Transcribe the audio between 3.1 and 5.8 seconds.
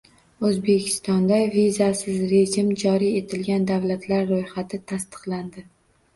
etilgan davlatlar ro'yxati tasdiqlandi